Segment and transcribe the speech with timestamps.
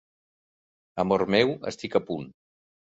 [1.05, 2.29] Amor meu, estic a punt!